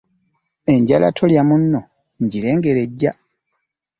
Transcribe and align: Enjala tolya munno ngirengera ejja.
Enjala 0.73 1.07
tolya 1.17 1.41
munno 1.49 1.79
ngirengera 2.23 2.79
ejja. 2.87 3.11